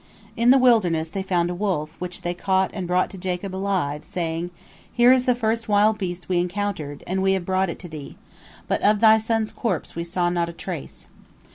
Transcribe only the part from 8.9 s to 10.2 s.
thy son's corpse we